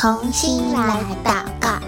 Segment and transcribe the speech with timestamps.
[0.00, 1.78] 同心来祷告，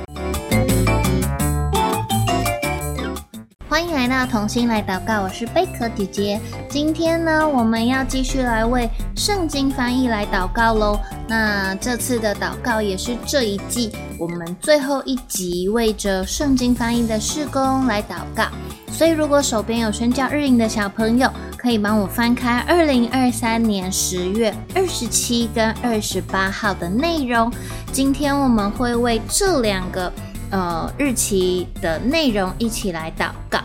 [3.70, 6.38] 欢迎来到同心来祷告，我是贝壳姐姐。
[6.68, 8.86] 今天呢，我们要继续来为
[9.16, 11.00] 圣经翻译来祷告喽。
[11.28, 18.48] 那这次的祷告也是这一季我们最后一集，为着圣经翻译的事工来祷告。
[18.90, 27.50] 所以，如果手边有宣教日营的小朋友，可以帮我翻开二零二三年十月二十七跟二十八号的内容。
[27.90, 30.12] 今天我们会为这两个
[30.50, 33.60] 呃日期的内容一起来祷告。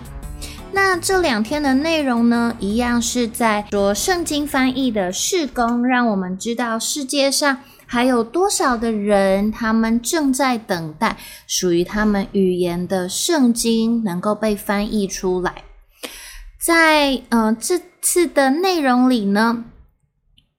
[0.73, 11.17] 那这两天的内容呢，一样是在说圣经翻译的事工，让我们知道世界上还有多少的人，他们正在等待
[11.47, 15.63] 属于他们语言的圣经能够被翻译出来。
[16.59, 19.65] 在呃这次的内容里呢，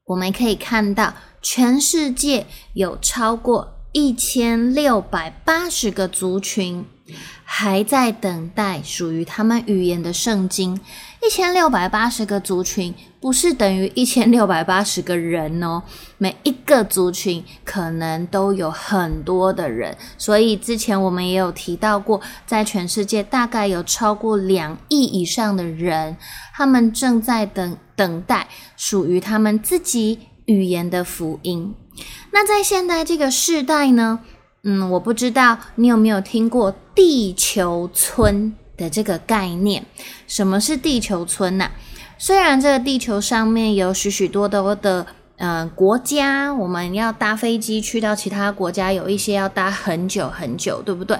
[0.07, 6.85] 我们可以看到全世界有超过一千六百八十个族群
[7.51, 10.79] 还在等待属于他们语言的圣经。
[11.23, 15.83] 一千六百八十个族群不是等于一千六百八十个人哦，
[16.19, 26.19] 每一个族群可能都有很多的人，所以之前我们也有提到过，在全世界大概有超过两亿以上的人，
[26.55, 31.75] 他们正在等等待属于他们自己语言的福音。
[32.31, 34.21] 那在现在这个世代呢，
[34.63, 39.85] 嗯，我不知道你有没有听过地球村的这个概念，
[40.27, 41.71] 什么是地球村呢？
[42.19, 51.19] 虽然这个地球上面有许许多多的呃国家，我们要搭飞机去到其他国家，有一些要搭很久很久，对不对？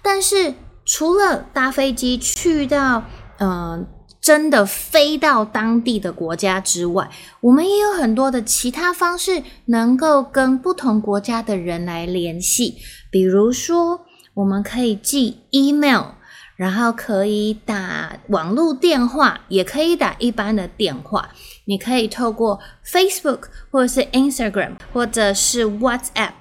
[0.00, 3.02] 但是除了搭飞机去到
[3.38, 3.84] 嗯、
[4.26, 7.08] 真的飞到当地的国家之外，
[7.42, 12.74] 我们也有很多的其他方式能够跟不同国家的人来联系，
[13.08, 14.00] 比如说
[14.34, 16.16] 我们可以寄 email。
[16.56, 21.28] 然后可以打网络电话，也可以打一般的电话。
[21.66, 26.32] 你可以透过 Facebook 或者是 Instagram，或者是 WhatsApp，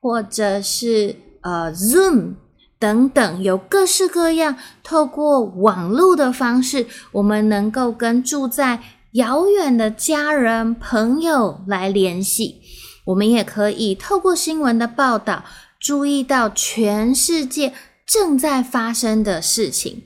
[0.00, 2.34] 或者是呃 Zoom
[2.80, 8.80] 等等，有各式各样透过网络的方式，我们能够跟住在
[9.12, 12.62] 遥远的家人朋友来联系。
[13.04, 15.44] 我们也可以透过新闻的报道，
[15.78, 17.72] 注意到全世界。
[18.06, 20.02] 正在发生的事情，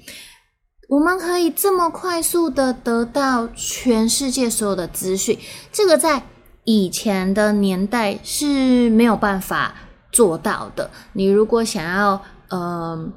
[0.91, 5.39] 我们可以这么快速的得到全世界所有的资讯，
[5.73, 6.25] 这个在
[6.65, 9.75] 以前的年代是没有办法
[10.13, 10.91] 做到的。
[11.15, 12.23] 你如果想要，
[12.55, 13.13] 呃，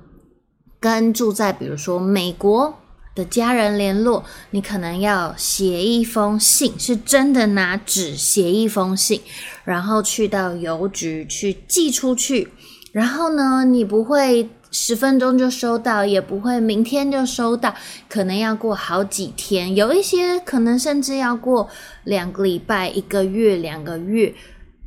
[0.80, 2.74] 跟住在比如说美国
[3.14, 9.22] 的家人联络，你可能要写一封信，是真的拿纸写一封信，
[9.64, 12.48] 然后去到邮局去寄出去，
[12.92, 14.50] 然后呢，你不会。
[14.70, 17.74] 十分钟就收到，也不会明天就收到，
[18.10, 21.70] 可能要过好几天，有一些可能甚至要过
[22.04, 24.36] 两个礼拜、一个月、两个月，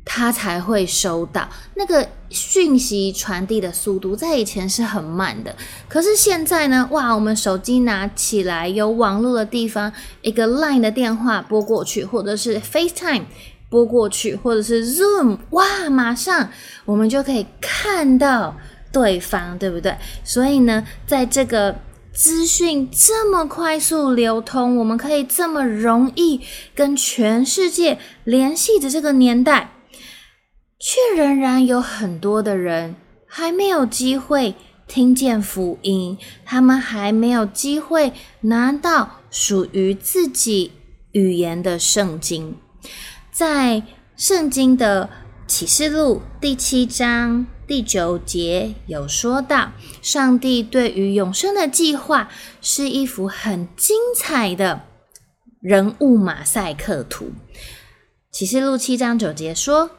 [0.03, 1.47] 他才会收到。
[1.75, 5.55] 那个讯息传递的速度在以前是很慢的，
[5.87, 6.87] 可是现在呢？
[6.91, 9.91] 哇，我们手机拿起来，有网络的地方，
[10.21, 13.23] 一个 Line 的电话拨过去，或者是 FaceTime
[13.69, 16.49] 拨过去，或者是 Zoom，哇，马上
[16.85, 18.57] 我们就可以看到。
[18.93, 19.95] 对方对不对？
[20.21, 21.79] 所以呢，在这个
[22.11, 26.41] 资讯这么快速流通，我们可以这么容易
[26.75, 29.71] 跟全世界联系的这个年代，
[30.81, 32.95] 却仍然有很多的人
[33.27, 34.55] 还没有机会
[34.87, 38.11] 听见福音，他们还没有机会
[38.41, 40.71] 拿到属于自己
[41.11, 42.57] 语言的圣经，
[43.31, 43.83] 在
[44.17, 45.09] 圣经的
[45.47, 47.45] 启示录第七章。
[47.67, 49.71] 第九节有说到，
[50.01, 54.81] 上帝对于永生的计划是一幅很精彩的
[55.61, 57.31] 人物马赛克图。
[58.29, 59.91] 启示录七章九节说，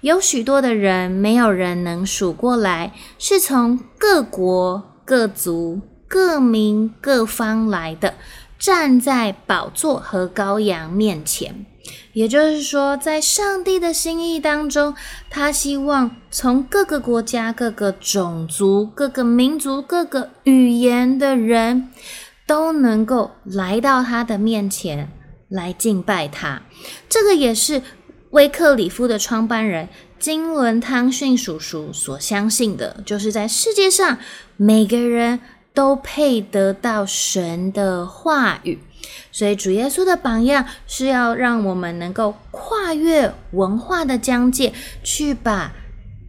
[0.00, 8.14] 有许多的人，没有人能数过来，是从各国、各族、各民、各方来的，
[8.58, 11.66] 站在宝座和羔羊面前。
[12.12, 14.94] 也就是说，在上帝的心意当中，
[15.30, 21.90] 他希望从各个国家、各个种族、各个民族、各个语言的人
[22.46, 25.10] 都能够来到他的面前
[25.48, 26.62] 来敬拜他。
[27.08, 27.82] 这个也是
[28.36, 29.88] 威克里夫的创办人
[30.18, 34.18] 金伦汤逊叔叔所相信的，就是在世界上
[34.58, 35.40] 每个人
[35.72, 38.78] 都配得到神的话语。
[39.32, 45.72] 所以，主耶稣的榜样是要让我们能够跨越文化的疆界，去把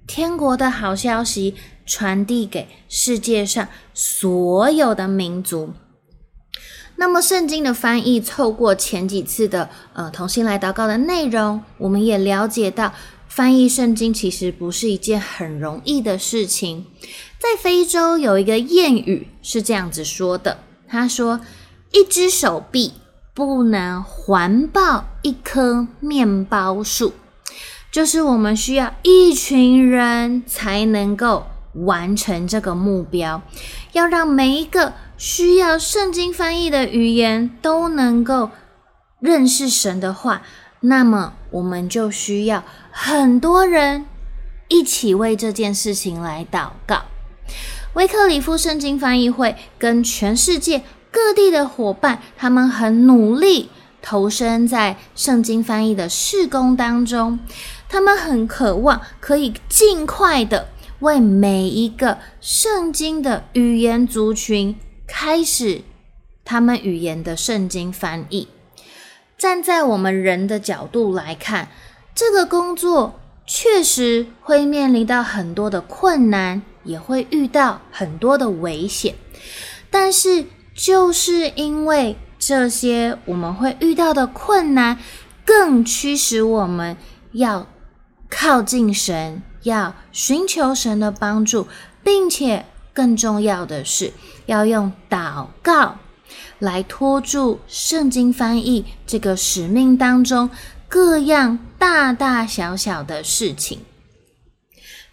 [0.07, 1.56] 天国的好消息
[1.86, 5.74] 传递给世界上所有的民族。
[6.99, 12.91] 那么，圣经的翻译透过前几次的呃同心来祷告的内容，我们也了解到，
[13.27, 16.88] 翻译圣经其实不是一件很容易的事情。
[17.38, 20.57] 在非洲有一个谚语是这样子说的
[20.89, 21.39] ：“他说，
[21.91, 22.94] 一只手臂
[23.35, 27.13] 不能环抱一棵面包树，
[27.91, 31.45] 就是我们需要一群人才能够
[31.85, 33.44] 完成这个目标，
[33.91, 38.52] 要让每一个。”需要圣经翻译的语言都能够
[39.19, 40.44] 认识神的话，
[40.81, 44.06] 那么我们就需要很多人
[44.68, 47.02] 一起为这件事情来祷告。
[47.94, 53.72] 威克里夫圣经翻译会跟全世界各地的伙伴，他们很努力
[54.04, 57.40] 投身在圣经翻译的事工当中，
[57.90, 60.68] 他们很渴望可以尽快的
[61.00, 64.75] 为每一个圣经的语言族群。
[65.07, 65.81] 开始
[66.45, 68.50] 他们语言的圣经翻译。
[69.38, 71.69] 站在我们人的角度来看，
[72.13, 79.15] 这个工作确实会面临到很多的困难，也会遇到很多的危险。
[79.89, 85.00] 但是，就是因为这些我们会遇到的困难，
[85.45, 86.98] 更驱使我们
[87.31, 87.68] 要
[88.30, 91.68] 靠近神，要寻求神的帮助，
[92.04, 92.65] 并且。
[92.97, 94.11] 更重要的是，
[94.47, 95.97] 要用祷告
[96.57, 100.49] 来托住圣经翻译这个使命当中
[100.88, 103.81] 各样大大小小的事情。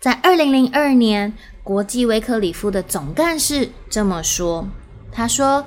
[0.00, 4.66] 在二零零二年，国际维克里夫的总干事这么说
[5.12, 5.66] ：“他说，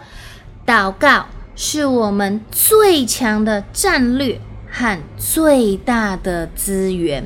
[0.66, 4.42] 祷告是我们最强的战略
[4.72, 7.24] 和最大的资源。”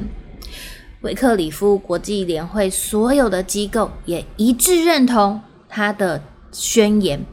[1.01, 6.21] 维克里夫国际联会所有的机构也一致认同他的
[6.51, 7.25] 宣言，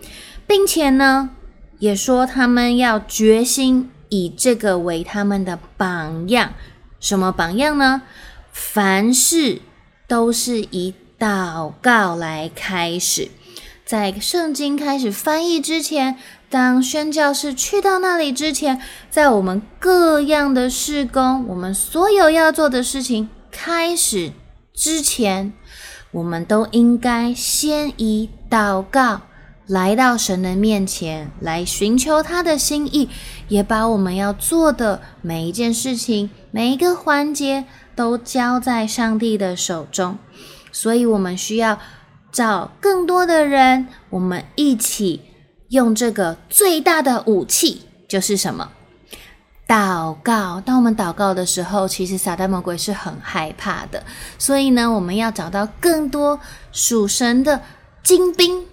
[0.46, 1.30] 并且呢，
[1.78, 6.54] 也说他们要决心以这个为他们的榜样。
[6.98, 8.02] 什么榜样呢？
[8.50, 9.60] 凡事
[10.06, 13.28] 都是以祷告来开始。
[13.84, 16.16] 在圣经开始翻译之前，
[16.48, 18.80] 当宣教士去到那里之前，
[19.10, 23.28] 在我们各样的事工，我们所有要做的事情。
[23.60, 24.30] 开始
[24.72, 25.52] 之前，
[26.12, 29.22] 我们都应该先以祷告
[29.66, 33.08] 来到神的面前，来寻求他的心意，
[33.48, 37.64] 也把我们要做的每一件事情、每一个环节
[37.96, 40.16] 都交在上帝的手中。
[40.70, 41.80] 所以，我们需要
[42.30, 45.22] 找更多的人，我们一起
[45.70, 48.70] 用这个最大的武器，就是什么？
[49.68, 54.02] 祷告，当我们祷告的时候，其实撒旦魔鬼是很害怕的。
[54.38, 56.40] 所以呢，我们要找到更多
[56.72, 57.60] 属神的
[58.02, 58.64] 精兵，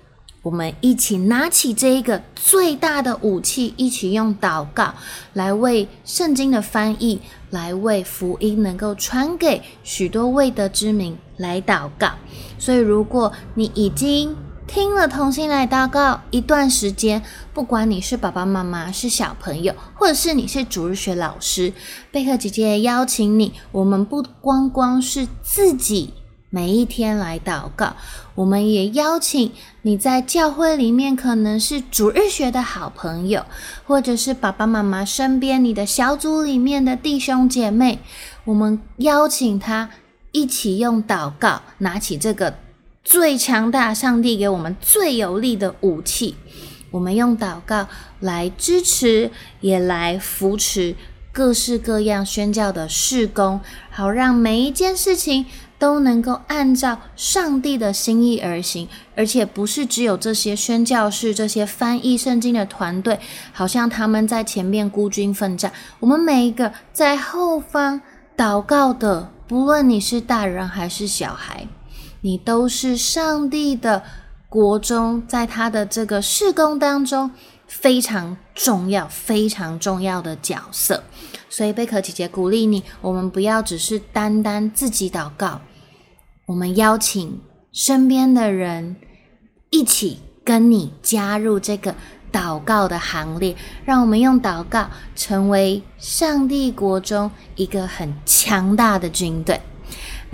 [0.41, 4.93] 我们一起拿起这一个最大的武器，一起用祷告
[5.33, 7.19] 来为圣经的翻译，
[7.49, 12.11] 来为福音能够传给许多未得之民来祷告。
[12.57, 14.33] 所以，如果你已经
[14.67, 17.21] 听了同心来祷告一段时间，
[17.53, 21.71] 不管你是爸爸妈妈、是小朋友，或者是你是主日学老师，
[22.11, 26.13] 贝克姐姐邀请你，我们不光光是自己
[26.49, 27.95] 每一天来祷告，
[28.33, 29.51] 我们也邀请
[29.83, 33.45] 你在教会里面，可能是主日学的好朋友，
[33.85, 37.99] 或者是爸爸妈妈身边你的小组里面的弟兄姐妹，
[38.43, 39.89] 我们邀请他
[40.31, 42.55] 一起用祷告拿起这个。
[43.05, 46.35] 最强大，上帝给我们最有力的武器，
[46.89, 47.87] 我们用祷告
[48.19, 49.29] 来支持，
[49.61, 50.95] 也来扶持
[51.31, 55.45] 各式各样宣教的事工，好让每一件事情
[55.77, 63.19] 都能够按照上帝的心意而行，而且不是只有这些宣教士、这些翻译圣经的团队，
[63.53, 68.01] 好像他们在前面孤军奋战，我们每一个在后方
[68.35, 71.67] 祷告的，不论你是大人还是小孩。
[72.25, 74.01] 你都是上帝的
[74.49, 77.29] 国中，在他的这个事工当中
[77.67, 81.03] 非常重要、非常重要的角色。
[81.51, 85.61] 所以贝壳姐姐鼓励你，我们不要只是单单自己祷告，
[86.47, 87.39] 我们邀请
[87.71, 88.95] 身边的人
[89.69, 91.93] 一起跟你加入这个
[92.31, 93.55] 祷告的行列，
[93.85, 99.61] 让我们用祷告成为上帝国中一个很强大的军队。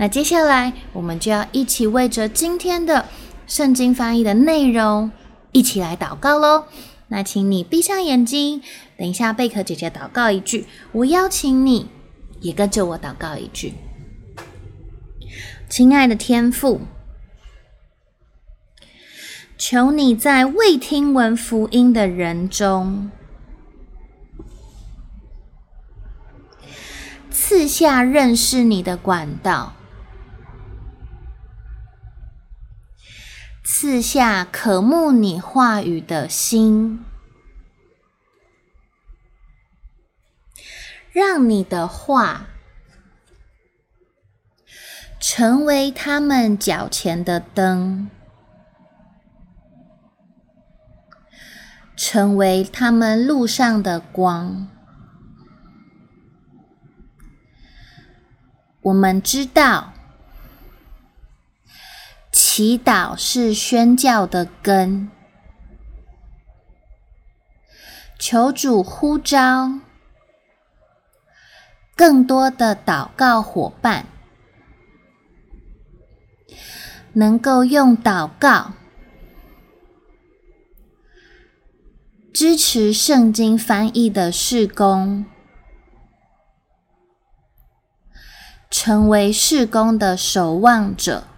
[0.02, 3.08] 那接下来，我们就要一起为着今天的
[3.46, 5.12] 圣经翻译的内容
[5.52, 6.64] 一起来祷告喽。
[7.06, 8.60] 那请你闭上眼睛，
[8.98, 11.88] 等一下贝壳姐姐祷告一句，我邀请你
[12.40, 13.74] 也跟着我祷告一句。
[15.68, 16.80] 亲爱的天父，
[19.56, 23.08] 求你在未听闻福音的人中，
[27.30, 29.74] 赐下认识你的管道，
[33.74, 37.02] 四下渴慕你话语的心。
[41.10, 42.48] 让你的话
[45.18, 48.10] 成为他们脚前的灯，
[51.96, 54.68] 成为他们路上的光。
[58.82, 59.94] 我们知道，
[62.54, 65.10] 祈祷是宣教的根。
[68.18, 69.80] 求主呼召。
[71.96, 74.04] 更多的祷告伙伴，
[77.14, 78.72] 能够用祷告
[82.34, 85.24] 支持圣经翻译的事工，
[88.70, 91.28] 成为事工的守望者。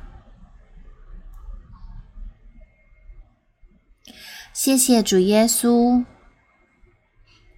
[4.64, 6.02] 谢谢主耶稣，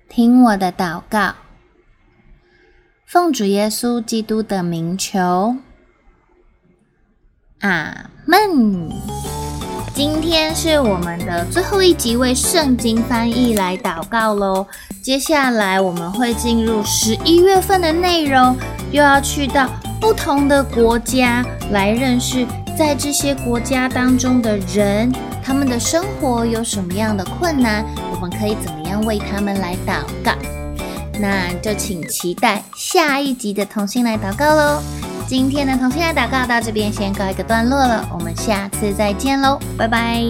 [0.08, 1.36] 听我的祷告。
[3.06, 5.54] 奉主耶稣基督的名求，
[7.60, 8.90] 阿门。
[9.94, 14.66] 今天是我们的最后一集，为圣经翻译来祷告喽。
[15.06, 18.56] 接下来我们会进入十一月份的内容，
[18.90, 19.68] 又要去到
[20.00, 22.44] 不同的国家来认识，
[22.76, 25.12] 在这些国家当中的人，
[25.44, 30.32] 他们的生活有什么样的困难，我们可以怎么样为他们来祷告。
[31.20, 34.82] 那就请期待下一集的同心来祷告喽。
[35.28, 40.24] 今天的同心来祷告到这边先告一个段落了，我们下次再见喽，拜拜。